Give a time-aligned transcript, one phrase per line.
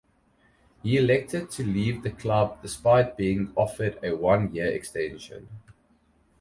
[0.81, 5.47] He elected to leave the club despite being offered a one-year extension.